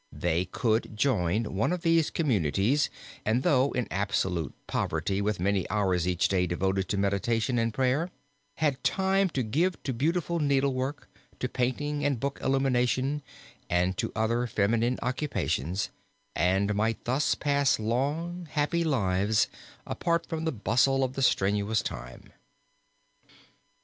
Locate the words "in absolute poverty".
3.73-5.21